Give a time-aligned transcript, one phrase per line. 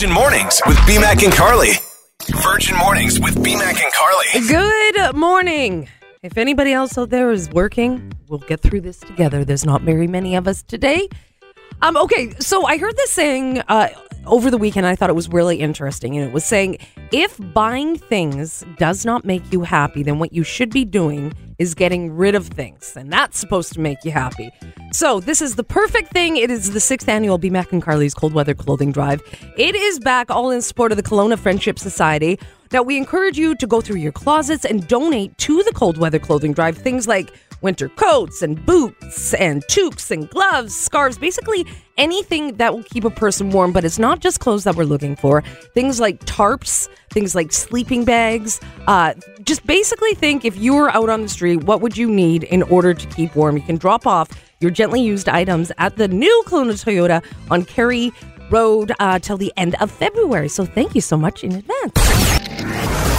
[0.00, 1.72] Virgin Mornings with BMAC and Carly.
[2.42, 4.48] Virgin Mornings with BMAC and Carly.
[4.48, 5.90] Good morning.
[6.22, 9.44] If anybody else out there is working, we'll get through this together.
[9.44, 11.10] There's not very many of us today.
[11.82, 13.88] Um, okay, so I heard this saying uh,
[14.30, 14.86] over the weekend.
[14.86, 16.78] I thought it was really interesting, and it was saying
[17.12, 21.74] if buying things does not make you happy, then what you should be doing is
[21.74, 24.50] getting rid of things, and that's supposed to make you happy.
[24.92, 26.36] So this is the perfect thing.
[26.36, 29.20] It is the sixth annual B Mac and Carly's Cold Weather Clothing Drive.
[29.58, 32.38] It is back, all in support of the Kelowna Friendship Society.
[32.72, 36.18] Now we encourage you to go through your closets and donate to the Cold Weather
[36.18, 37.30] Clothing Drive things like
[37.62, 41.66] winter coats and boots and toques and gloves, scarves, basically
[42.00, 43.72] anything that will keep a person warm.
[43.72, 45.42] But it's not just clothes that we're looking for.
[45.74, 48.60] Things like tarps, things like sleeping bags.
[48.88, 49.14] Uh,
[49.44, 52.62] just basically think if you were out on the street, what would you need in
[52.64, 53.56] order to keep warm?
[53.56, 54.28] You can drop off
[54.60, 58.12] your gently used items at the new Kelowna Toyota on Kerry
[58.50, 60.48] Road uh, till the end of February.
[60.48, 61.92] So thank you so much in advance.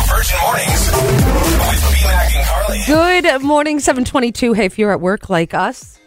[0.09, 2.79] Virgin Mornings with BMAC and Carly.
[2.85, 4.53] Good morning, 722.
[4.53, 6.00] Hey, if you're at work like us,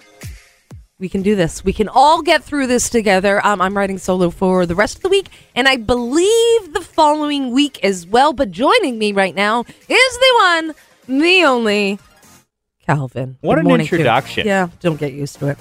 [1.04, 1.62] we can do this.
[1.62, 3.46] We can all get through this together.
[3.46, 7.50] Um, I'm writing solo for the rest of the week, and I believe the following
[7.50, 8.32] week as well.
[8.32, 10.74] But joining me right now is the one,
[11.06, 11.98] the only,
[12.86, 13.36] Calvin.
[13.42, 14.46] What Good an morning, introduction.
[14.46, 15.58] Yeah, don't get used to it.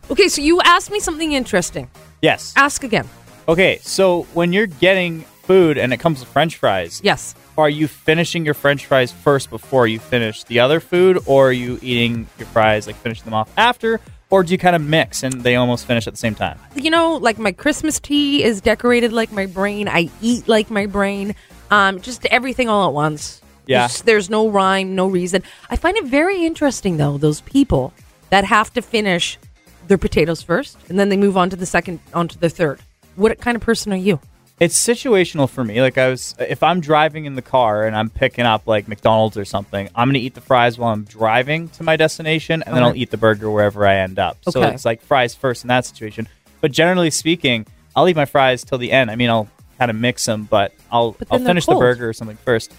[0.10, 1.90] okay, so you asked me something interesting.
[2.22, 2.54] Yes.
[2.56, 3.06] Ask again.
[3.46, 7.34] Okay, so when you're getting food and it comes with French fries, Yes.
[7.58, 11.52] are you finishing your French fries first before you finish the other food, or are
[11.52, 14.00] you eating your fries like finishing them off after,
[14.34, 16.58] or do you kind of mix and they almost finish at the same time?
[16.74, 19.86] you know, like my Christmas tea is decorated like my brain.
[19.86, 21.36] I eat like my brain.
[21.70, 23.40] Um, just everything all at once.
[23.66, 23.86] Yeah.
[23.86, 25.44] There's, there's no rhyme, no reason.
[25.70, 27.92] I find it very interesting though, those people
[28.30, 29.38] that have to finish
[29.86, 32.80] their potatoes first and then they move on to the second, on to the third.
[33.14, 34.18] What kind of person are you?
[34.60, 35.80] It's situational for me.
[35.82, 39.36] Like I was, if I'm driving in the car and I'm picking up like McDonald's
[39.36, 42.82] or something, I'm gonna eat the fries while I'm driving to my destination, and then
[42.84, 44.36] I'll eat the burger wherever I end up.
[44.48, 44.72] So Okay.
[44.74, 46.28] it's like fries first in that situation.
[46.60, 49.10] But generally speaking, I'll eat my fries till the end.
[49.10, 51.72] I mean, I'll kind of mix them, but I'll But I'll then they're finish the
[51.72, 51.82] cold.
[51.82, 52.72] burger or something first.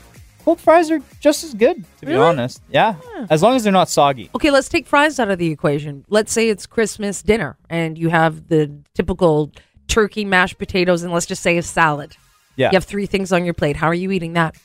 [0.45, 2.23] Cold fries are just as good, to be Really?
[2.23, 2.61] honest.
[2.71, 2.95] Yeah,
[3.29, 4.29] as long as they're not soggy.
[4.35, 6.05] Okay, let's take fries out of the equation.
[6.07, 9.51] Let's say it's Christmas dinner and you have the typical
[9.87, 12.15] turkey, mashed potatoes, and let's just say a salad.
[12.55, 13.75] Yeah, You have three things on your plate.
[13.75, 14.55] How are you eating that?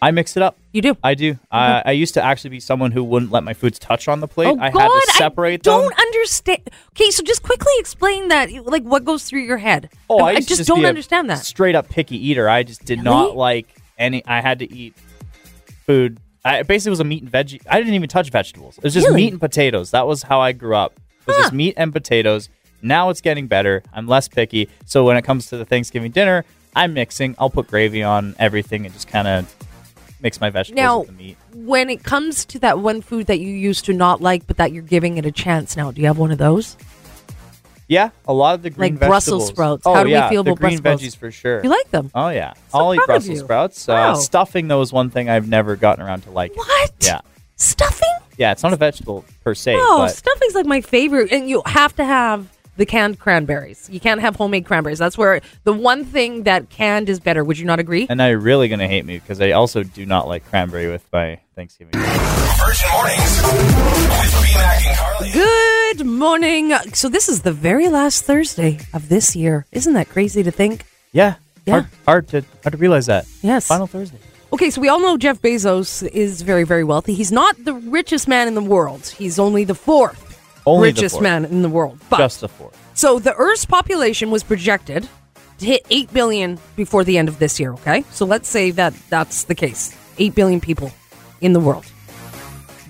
[0.00, 0.58] I mix it up.
[0.72, 0.96] You do.
[1.02, 1.38] I do.
[1.50, 4.28] I, I used to actually be someone who wouldn't let my foods touch on the
[4.28, 4.48] plate.
[4.48, 5.80] Oh I God, had to separate I them.
[5.82, 6.70] don't understand.
[6.90, 8.50] Okay, so just quickly explain that.
[8.66, 9.90] Like, what goes through your head?
[10.10, 11.38] Oh, I, I to just don't understand that.
[11.38, 12.46] Straight up picky eater.
[12.48, 13.04] I just did Really?
[13.04, 13.66] not like
[13.98, 14.22] any.
[14.26, 14.94] I had to eat
[15.86, 16.18] food.
[16.44, 17.60] I basically was a meat and veggie.
[17.68, 18.78] I didn't even touch vegetables.
[18.78, 19.22] It was just Really?
[19.22, 19.90] meat and potatoes.
[19.92, 20.92] That was how I grew up.
[21.22, 21.42] It was Huh.
[21.44, 22.48] just meat and potatoes.
[22.86, 23.82] Now it's getting better.
[23.92, 24.68] I'm less picky.
[24.84, 27.34] So when it comes to the Thanksgiving dinner, I'm mixing.
[27.38, 29.54] I'll put gravy on everything and just kind of
[30.20, 31.36] mix my vegetables Now, with the meat.
[31.54, 34.72] when it comes to that one food that you used to not like, but that
[34.72, 36.76] you're giving it a chance now, do you have one of those?
[37.88, 39.82] Yeah, a lot of the green Like Brussels sprouts.
[39.86, 41.62] Oh How do we yeah, feel the about green Brussels veggies for sure.
[41.62, 42.10] You like them?
[42.16, 43.86] Oh yeah, So I'll eat Brussels sprouts.
[43.86, 44.12] Wow.
[44.12, 46.56] Uh, stuffing though is one thing I've never gotten around to liking.
[46.56, 46.92] What?
[47.00, 47.20] Yeah,
[47.54, 48.08] Stuffing?
[48.38, 51.62] yeah, it's not a vegetable per se, Oh, but stuffing's like my favorite, and you
[51.66, 53.88] have to have the canned cranberries.
[53.90, 54.98] You can't have homemade cranberries.
[54.98, 57.42] That's where the one thing that canned is better.
[57.44, 58.06] Would you not agree?
[58.08, 61.04] and now you're really gonna hate me because I also do not like cranberry with
[61.12, 61.92] my Thanksgiving.
[61.92, 65.30] Virgin Mornings with BMAC and Carly.
[65.32, 66.72] Good morning.
[66.94, 69.66] So this is the very last Thursday of this year.
[69.72, 70.84] Isn't that crazy to think?
[71.12, 71.72] Yeah, Yeah.
[71.72, 73.26] Hard, hard to hard to realize that.
[73.42, 73.66] Yes.
[73.66, 74.18] Final Thursday.
[74.52, 77.14] Okay, so we all know Jeff Bezos is very, very wealthy.
[77.14, 79.06] He's not the richest man in the world.
[79.06, 80.25] He's only the fourth
[80.66, 81.98] Only richest man in the world.
[82.10, 82.76] But Just the fourth.
[82.94, 85.08] so the Earth's population was projected
[85.58, 88.04] to hit 8 billion before the end of this year, okay?
[88.10, 89.96] So let's say that that's the case.
[90.18, 90.90] 8 billion people
[91.40, 91.86] in the world.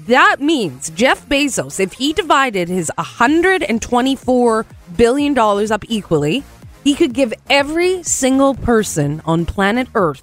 [0.07, 4.65] That means Jeff Bezos, if he divided his $124
[4.97, 6.45] billion up equally,
[6.85, 10.23] he could give every single person on planet Earth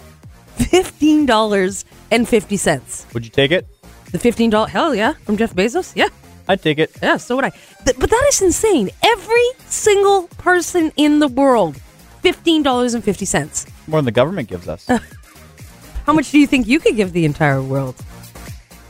[0.57, 3.13] $15.50.
[3.13, 3.67] Would you take it?
[4.11, 5.91] The $15, hell yeah, from Jeff Bezos?
[5.95, 6.07] Yeah.
[6.47, 6.91] I'd take it.
[7.01, 7.49] Yeah, so would I.
[7.85, 8.89] Th- but that is insane.
[9.03, 11.77] Every single person in the world,
[12.23, 13.67] $15.50.
[13.87, 14.87] More than the government gives us.
[16.05, 17.95] How much do you think you could give the entire world?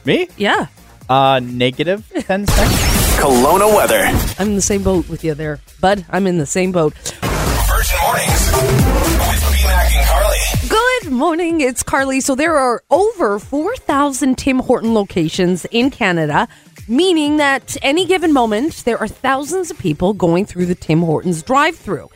[0.05, 0.27] me?
[0.37, 0.67] Yeah.
[1.09, 2.73] Uh, negative ten cents.
[3.17, 4.01] Kelowna weather.
[4.39, 6.05] I'm in the same boat with you there, bud.
[6.09, 6.93] I'm in the same boat.
[6.93, 10.37] Virgin Mornings with BMAC and Carly.
[10.69, 11.61] Good morning.
[11.61, 12.19] It's Carly.
[12.21, 16.47] So there are over 4,000 Tim Horton locations in Canada,
[16.87, 21.43] meaning that any given moment, there are thousands of people going through the Tim Hortons
[21.43, 22.09] drive through.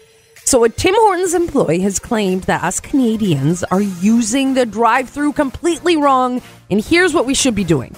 [0.43, 5.33] So, a Tim Hortons employee has claimed that us Canadians are using the drive through
[5.33, 6.41] completely wrong.
[6.69, 7.95] And here's what we should be doing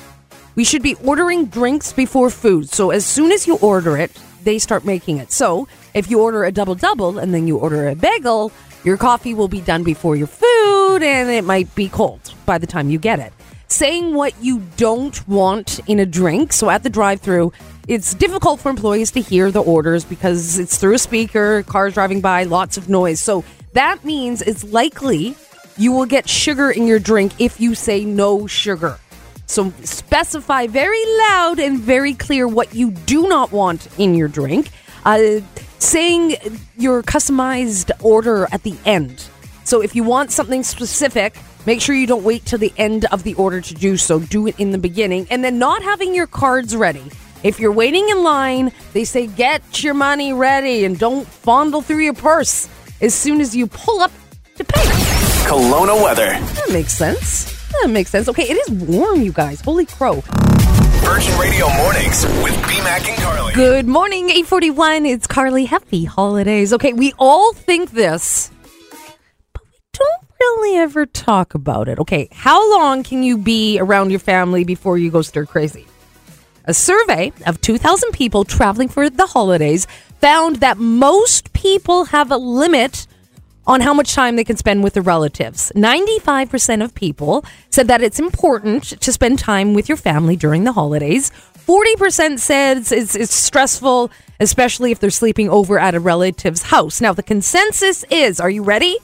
[0.55, 2.69] we should be ordering drinks before food.
[2.69, 4.11] So, as soon as you order it,
[4.43, 5.31] they start making it.
[5.31, 8.51] So, if you order a double double and then you order a bagel,
[8.83, 12.67] your coffee will be done before your food and it might be cold by the
[12.67, 13.33] time you get it.
[13.69, 16.53] Saying what you don't want in a drink.
[16.53, 17.53] So, at the drive through,
[17.89, 22.21] it's difficult for employees to hear the orders because it's through a speaker, cars driving
[22.21, 23.19] by, lots of noise.
[23.19, 23.43] So
[23.73, 25.35] that means it's likely
[25.75, 28.99] you will get sugar in your drink if you say no sugar.
[29.47, 34.69] So specify very loud and very clear what you do not want in your drink.
[35.03, 35.39] Uh,
[35.79, 36.35] saying
[36.77, 39.25] your customized order at the end.
[39.63, 43.23] So if you want something specific, make sure you don't wait till the end of
[43.23, 44.19] the order to do so.
[44.19, 45.27] Do it in the beginning.
[45.29, 47.03] And then not having your cards ready.
[47.43, 51.99] If you're waiting in line, they say get your money ready and don't fondle through
[51.99, 52.67] your purse
[53.01, 54.11] as soon as you pull up
[54.55, 54.81] to pay.
[55.47, 56.27] Kelowna weather.
[56.27, 57.55] That makes sense.
[57.81, 58.27] That makes sense.
[58.27, 59.61] Okay, it is warm, you guys.
[59.61, 60.21] Holy crow.
[61.01, 63.53] Virgin Radio mornings with BMAC and Carly.
[63.53, 65.05] Good morning, 841.
[65.05, 65.65] It's Carly.
[65.65, 66.73] Happy holidays.
[66.73, 68.58] Okay, we all think this, but we don't
[70.39, 71.99] really ever talk about it.
[71.99, 75.85] Okay, how long can you be around your family before you go stir crazy?
[76.65, 79.87] A survey of 2,000 people traveling for the holidays
[80.19, 83.07] found that most people have a limit
[83.65, 85.71] on how much time they can spend with their relatives.
[85.75, 90.71] 95% of people said that it's important to spend time with your family during the
[90.71, 91.31] holidays.
[91.67, 94.09] 40% said it's, it's, it's stressful,
[94.39, 96.99] especially if they're sleeping over at a relative's house.
[96.99, 98.97] Now, the consensus is are you ready?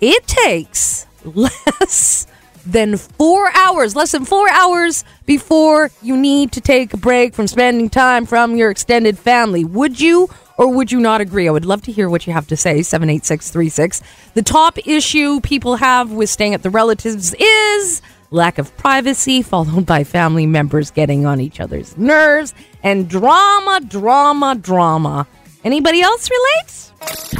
[0.00, 2.26] It takes less
[2.64, 7.46] than four hours, less than four hours before you need to take a break from
[7.46, 9.64] spending time from your extended family.
[9.64, 10.28] Would you
[10.58, 11.48] or would you not agree?
[11.48, 12.82] I would love to hear what you have to say.
[12.82, 14.02] 78636.
[14.34, 19.86] The top issue people have with staying at the relatives is lack of privacy, followed
[19.86, 25.26] by family members getting on each other's nerves, and drama, drama, drama.
[25.64, 26.92] Anybody else relate?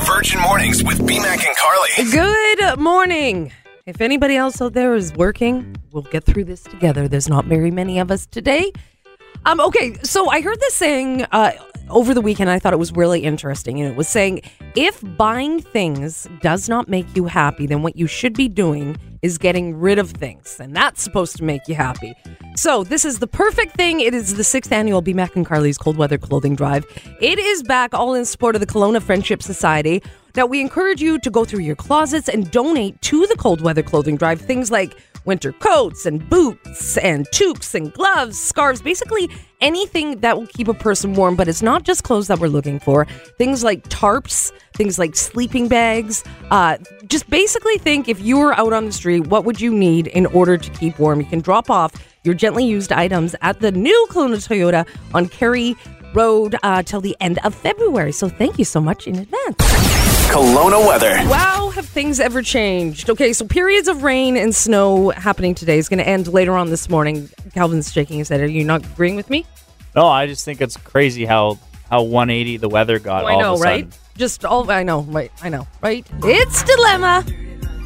[0.06, 2.10] Virgin mornings with BMAC and Carly.
[2.10, 3.52] Good morning.
[3.86, 7.06] If anybody else out there is working, we'll get through this together.
[7.06, 8.72] There's not very many of us today.
[9.46, 11.52] Um, okay, so I heard this saying uh,
[11.90, 12.50] over the weekend.
[12.50, 14.42] I thought it was really interesting, and it was saying
[14.74, 19.38] if buying things does not make you happy, then what you should be doing is
[19.38, 22.14] getting rid of things, and that's supposed to make you happy.
[22.56, 24.00] So this is the perfect thing.
[24.00, 26.84] It is the sixth annual B Mac and Carly's Cold Weather Clothing Drive.
[27.20, 30.02] It is back, all in support of the Kelowna Friendship Society.
[30.36, 33.82] Now we encourage you to go through your closets and donate to the Cold Weather
[33.82, 34.96] Clothing Drive things like
[35.28, 39.30] winter coats and boots and toques and gloves, scarves, basically
[39.60, 41.36] anything that will keep a person warm.
[41.36, 43.04] But it's not just clothes that we're looking for.
[43.36, 46.24] Things like tarps, things like sleeping bags.
[46.50, 50.08] Uh, just basically think if you were out on the street, what would you need
[50.08, 51.20] in order to keep warm?
[51.20, 51.92] You can drop off
[52.24, 55.76] your gently used items at the new Kelowna Toyota on Kerry
[56.14, 58.12] Road uh, till the end of February.
[58.12, 60.17] So thank you so much in advance.
[60.28, 61.14] Kelowna weather.
[61.28, 63.08] Wow, have things ever changed?
[63.08, 66.68] Okay, so periods of rain and snow happening today is going to end later on
[66.68, 67.30] this morning.
[67.54, 68.42] Calvin's shaking his head.
[68.42, 69.46] Are you not agreeing with me?
[69.96, 71.58] No, I just think it's crazy how
[71.88, 73.24] how 180 the weather got.
[73.24, 73.84] Oh, I know, of a right?
[73.90, 74.00] sudden.
[74.18, 75.32] Just all I know, right?
[75.42, 76.06] I know, right?
[76.22, 77.24] It's Dilemma.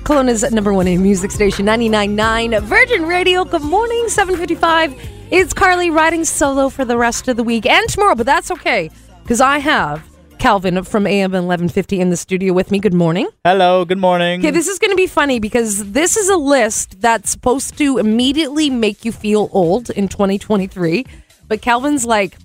[0.02, 3.44] Kelowna's number one in music station, 99.9 Virgin Radio.
[3.44, 5.00] Good morning, 755.
[5.30, 8.90] It's Carly riding solo for the rest of the week and tomorrow, but that's okay
[9.22, 10.02] because I have
[10.42, 12.80] Calvin from AM 1150 in the studio with me.
[12.80, 13.28] Good morning.
[13.44, 14.40] Hello, good morning.
[14.40, 17.98] Okay, this is going to be funny because this is a list that's supposed to
[17.98, 21.06] immediately make you feel old in 2023.
[21.46, 22.36] But Calvin's like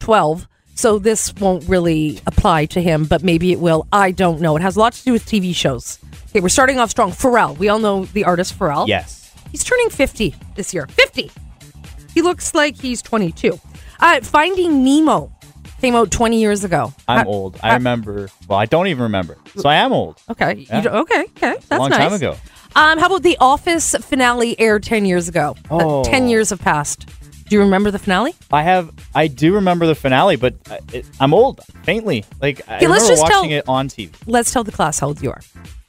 [0.00, 3.86] 12, so this won't really apply to him, but maybe it will.
[3.90, 4.54] I don't know.
[4.56, 5.98] It has a lot to do with TV shows.
[6.28, 7.10] Okay, we're starting off strong.
[7.10, 7.56] Pharrell.
[7.56, 8.86] We all know the artist Pharrell.
[8.86, 9.32] yes.
[9.50, 10.86] He's turning 50 this year.
[10.88, 11.30] 50.
[12.12, 13.58] He looks like he's 22.
[13.98, 15.32] Uh, Finding Nemo
[15.80, 16.92] came out 20 years ago.
[17.08, 17.58] I'm old.
[17.62, 18.28] I remember.
[18.48, 19.36] Well, I don't even remember.
[19.56, 20.20] So I am old.
[20.30, 20.66] Okay.
[20.68, 20.80] Yeah.
[20.82, 21.20] Don't, okay.
[21.36, 21.54] Okay.
[21.54, 21.98] That's a long nice.
[21.98, 22.36] time ago.
[22.76, 25.56] Um, how about the Office finale aired 10 years ago?
[25.70, 26.04] Uh, Oh.
[26.04, 27.06] 10 years have passed.
[27.48, 28.32] Do you remember the finale?
[28.52, 28.92] I have.
[29.12, 32.24] I do remember the finale, but I- it, I'm old, faintly.
[32.40, 34.10] Like I Okay, let's remember just watching tell- it on TV.
[34.26, 35.40] Let's tell the class how old you are.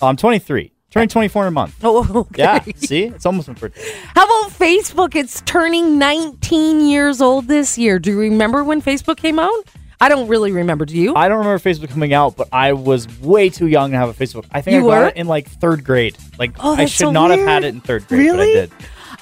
[0.01, 1.75] Oh, I'm 23, turning 24 in a month.
[1.83, 2.41] Oh, okay.
[2.41, 2.63] Yeah.
[2.77, 3.93] See, it's almost my birthday.
[4.15, 5.15] How about Facebook?
[5.15, 7.99] It's turning 19 years old this year.
[7.99, 9.53] Do you remember when Facebook came out?
[10.01, 10.83] I don't really remember.
[10.85, 11.15] Do you?
[11.15, 14.13] I don't remember Facebook coming out, but I was way too young to have a
[14.13, 14.45] Facebook.
[14.51, 15.07] I think You I got were?
[15.09, 16.17] it in like third grade.
[16.39, 17.49] Like Oh, I that's should so not have weird.
[17.49, 18.53] had it in third grade, but I Really?
[18.53, 18.71] did.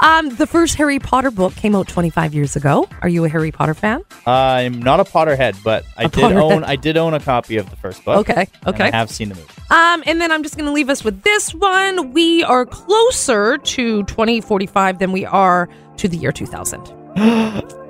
[0.01, 2.88] Um, the first Harry Potter book came out 25 years ago.
[3.01, 4.01] Are you a Harry Potter fan?
[4.25, 6.41] I'm not a Potterhead, but I did Potterhead.
[6.53, 8.19] own I did own a copy of the first book.
[8.29, 8.86] Okay, and okay.
[8.86, 9.48] I have seen the movie.
[9.71, 12.13] Um, and then I'm just going to leave us with this one.
[12.13, 15.67] We are closer to 2045 than we are
[15.98, 16.79] to the year 2000.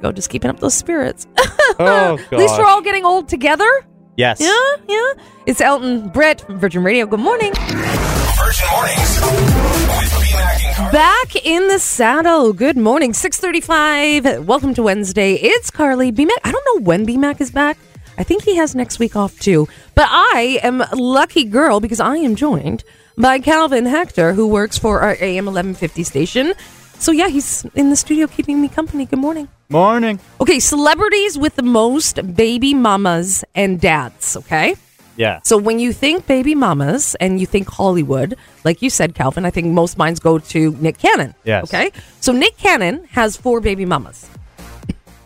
[0.00, 1.26] there you go, just keeping up those spirits.
[1.80, 2.32] Oh god.
[2.32, 3.68] At least we're all getting old together.
[4.16, 4.40] yes.
[4.40, 4.56] Yeah,
[4.88, 5.12] yeah.
[5.46, 7.06] It's Elton Brett from Virgin Radio.
[7.06, 7.52] Good morning.
[7.54, 10.92] Virgin Mornings with BMAC and Carly.
[10.92, 12.52] Back in the saddle.
[12.54, 13.12] Good morning.
[13.12, 14.46] 635.
[14.46, 15.34] Welcome to Wednesday.
[15.34, 16.30] It's Carly BMAC.
[16.42, 17.78] I don't know when BMAC is back.
[18.16, 19.68] I think he has next week off too.
[19.94, 22.82] But I am a lucky girl because I am joined
[23.16, 26.54] by Calvin Hector, who works for our AM 1150 station.
[26.98, 29.06] So yeah, he's in the studio keeping me company.
[29.06, 29.48] Good morning.
[29.68, 30.18] Morning.
[30.40, 34.74] Okay, celebrities with the most baby mamas and dads, okay?
[35.16, 35.40] Yeah.
[35.44, 39.50] So when you think baby mamas and you think Hollywood, like you said, Calvin, I
[39.50, 41.34] think most minds go to Nick Cannon.
[41.44, 41.64] Yes.
[41.64, 41.90] Okay.
[42.20, 44.28] So Nick Cannon has four baby mamas.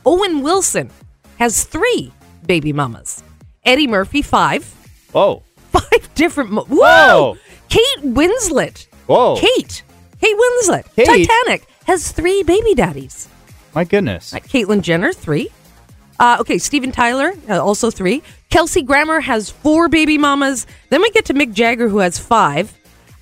[0.04, 0.90] Owen Wilson
[1.38, 2.12] has three
[2.46, 3.22] baby mamas.
[3.64, 4.64] Eddie Murphy five.
[5.12, 5.42] Whoa.
[5.70, 6.50] Five different.
[6.52, 6.76] Mo- Whoa!
[7.34, 7.36] Whoa.
[7.68, 8.86] Kate Winslet.
[9.06, 9.36] Whoa.
[9.36, 9.82] Kate.
[10.32, 10.84] Kate Winslet.
[10.96, 11.06] Kate.
[11.28, 13.28] Titanic has three baby daddies.
[13.74, 14.32] My goodness.
[14.32, 15.48] Right, Caitlyn Jenner, three.
[16.20, 18.22] Uh, okay, Steven Tyler, uh, also three.
[18.50, 20.66] Kelsey Grammer has four baby mamas.
[20.90, 22.72] Then we get to Mick Jagger, who has five.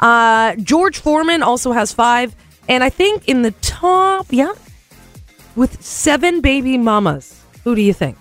[0.01, 2.35] Uh, George Foreman also has five.
[2.69, 4.53] And I think in the top, yeah,
[5.57, 7.41] with seven baby mamas.
[7.65, 8.17] Who do you think?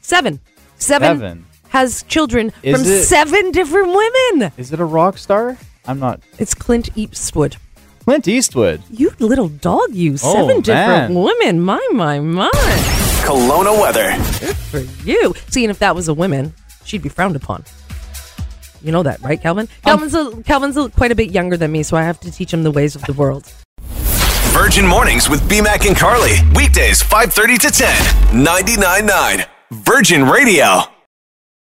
[0.00, 0.40] Seven.
[0.78, 1.46] Seven, Seven.
[1.68, 4.52] has children Is from it- seven different women.
[4.56, 5.56] Is it a rock star?
[5.86, 6.20] I'm not.
[6.38, 7.56] It's Clint Eastwood.
[8.04, 8.82] Clint Eastwood.
[8.90, 10.12] You little dog, you.
[10.22, 11.60] Oh, Seven different women.
[11.62, 12.50] My, my, my.
[13.24, 14.10] Kelowna weather.
[14.40, 15.32] Good for you.
[15.48, 16.52] Seeing if that was a woman,
[16.84, 17.64] she'd be frowned upon.
[18.82, 19.68] You know that, right, Calvin?
[19.82, 22.52] Calvin's a, Calvin's a, quite a bit younger than me, so I have to teach
[22.52, 23.50] him the ways of the world.
[24.52, 26.34] Virgin Mornings with BMAC and Carly.
[26.54, 27.88] Weekdays 5:30 to 10.
[28.44, 30.93] 99.9 Virgin Radio.